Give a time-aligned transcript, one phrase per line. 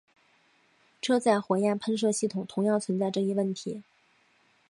[0.99, 3.83] 车载火焰喷射系统同样存在这一问题。